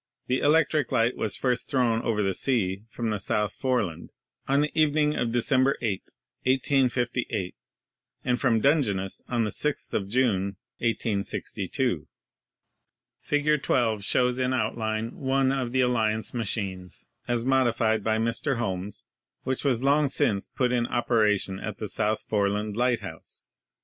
The 0.25 0.39
electric 0.39 0.91
light 0.91 1.15
was 1.15 1.35
first 1.35 1.69
thrown 1.69 2.01
over 2.01 2.23
the 2.23 2.33
sea 2.33 2.81
from 2.89 3.11
the 3.11 3.19
South 3.19 3.53
Foreland 3.53 4.09
on 4.47 4.61
the 4.61 4.71
evening 4.73 5.15
of 5.15 5.31
December 5.31 5.77
8, 5.79 6.01
1858, 6.45 7.53
and 8.25 8.41
from 8.41 8.61
Dungeness 8.61 9.21
on 9.29 9.43
the 9.43 9.51
6th 9.51 9.93
of 9.93 10.07
June, 10.07 10.57
1862. 10.79 12.07
Fig. 13.19 13.61
12 13.61 14.03
shows 14.03 14.39
in 14.39 14.53
outline 14.55 15.19
one 15.19 15.51
of 15.51 15.71
the 15.71 15.83
Alli 15.83 16.15
ance 16.15 16.33
machines, 16.33 17.05
as 17.27 17.45
modified 17.45 18.03
by 18.03 18.17
Mr. 18.17 18.57
Holmes, 18.57 19.03
which 19.43 19.63
was 19.63 19.83
long 19.83 20.07
since 20.07 20.47
put 20.47 20.71
in 20.71 20.87
operation 20.87 21.59
at 21.59 21.77
the 21.77 21.87
South 21.87 22.21
Foreland 22.23 22.75
light 22.75 23.01
house. 23.01 23.45